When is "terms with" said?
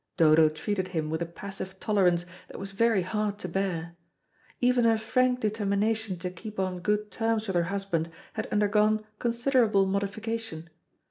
7.11-7.55